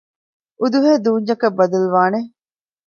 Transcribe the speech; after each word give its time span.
އުދުހޭ 0.59 0.93
ދޫންޏަކަށް 1.03 1.57
ބަދަލުވާނެ 1.57 2.19